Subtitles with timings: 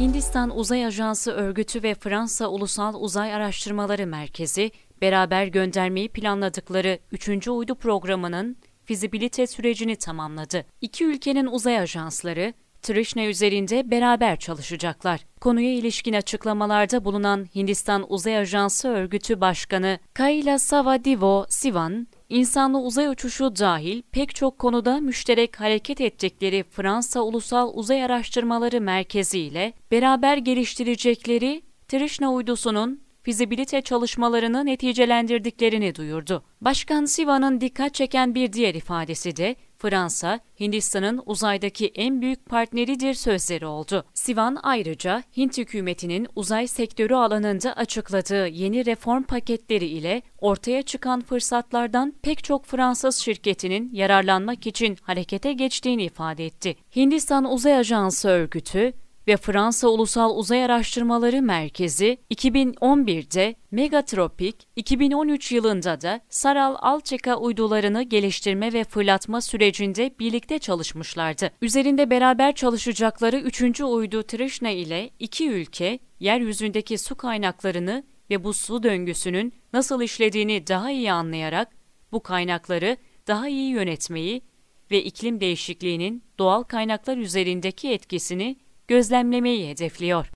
[0.00, 4.70] Hindistan Uzay Ajansı Örgütü ve Fransa Ulusal Uzay Araştırmaları Merkezi
[5.02, 7.48] beraber göndermeyi planladıkları 3.
[7.48, 10.64] uydu programının fizibilite sürecini tamamladı.
[10.80, 15.20] İki ülkenin uzay ajansları Trishna üzerinde beraber çalışacaklar.
[15.40, 23.56] Konuya ilişkin açıklamalarda bulunan Hindistan Uzay Ajansı Örgütü Başkanı Kaila Savadivo Sivan, insanlı uzay uçuşu
[23.56, 31.62] dahil pek çok konuda müşterek hareket ettikleri Fransa Ulusal Uzay Araştırmaları Merkezi ile beraber geliştirecekleri
[31.88, 36.42] Trishna uydusunun fizibilite çalışmalarını neticelendirdiklerini duyurdu.
[36.60, 43.66] Başkan Sivan'ın dikkat çeken bir diğer ifadesi de Fransa, Hindistan'ın uzaydaki en büyük partneridir sözleri
[43.66, 44.04] oldu.
[44.14, 52.14] Sivan ayrıca Hint hükümetinin uzay sektörü alanında açıkladığı yeni reform paketleri ile ortaya çıkan fırsatlardan
[52.22, 56.76] pek çok Fransız şirketinin yararlanmak için harekete geçtiğini ifade etti.
[56.96, 58.92] Hindistan Uzay Ajansı örgütü,
[59.28, 68.72] ve Fransa Ulusal Uzay Araştırmaları Merkezi 2011'de Megatropik, 2013 yılında da Saral Alçeka uydularını geliştirme
[68.72, 71.50] ve fırlatma sürecinde birlikte çalışmışlardı.
[71.62, 73.80] Üzerinde beraber çalışacakları 3.
[73.80, 80.90] uydu Trishna ile iki ülke yeryüzündeki su kaynaklarını ve bu su döngüsünün nasıl işlediğini daha
[80.90, 81.68] iyi anlayarak
[82.12, 84.42] bu kaynakları daha iyi yönetmeyi
[84.90, 88.56] ve iklim değişikliğinin doğal kaynaklar üzerindeki etkisini
[88.88, 90.35] gözlemlemeyi hedefliyor.